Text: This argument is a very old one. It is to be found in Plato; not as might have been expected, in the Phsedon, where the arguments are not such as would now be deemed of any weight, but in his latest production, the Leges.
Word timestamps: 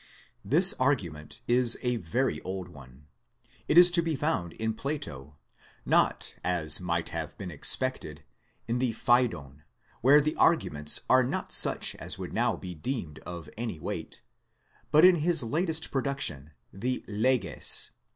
This 0.43 0.73
argument 0.79 1.41
is 1.47 1.77
a 1.83 1.97
very 1.97 2.41
old 2.41 2.69
one. 2.69 3.05
It 3.67 3.77
is 3.77 3.91
to 3.91 4.01
be 4.01 4.15
found 4.15 4.53
in 4.53 4.73
Plato; 4.73 5.37
not 5.85 6.33
as 6.43 6.81
might 6.81 7.09
have 7.09 7.37
been 7.37 7.51
expected, 7.51 8.23
in 8.67 8.79
the 8.79 8.93
Phsedon, 8.93 9.61
where 10.01 10.19
the 10.19 10.35
arguments 10.37 11.01
are 11.07 11.23
not 11.23 11.53
such 11.53 11.93
as 11.97 12.17
would 12.17 12.33
now 12.33 12.55
be 12.55 12.73
deemed 12.73 13.19
of 13.27 13.47
any 13.59 13.79
weight, 13.79 14.23
but 14.89 15.05
in 15.05 15.17
his 15.17 15.43
latest 15.43 15.91
production, 15.91 16.49
the 16.73 17.05
Leges. 17.07 17.91